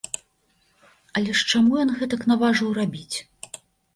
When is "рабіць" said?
2.81-3.17